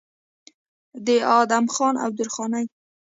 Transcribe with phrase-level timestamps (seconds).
[1.05, 1.07] د
[1.39, 2.65] ادم خان او درخانۍ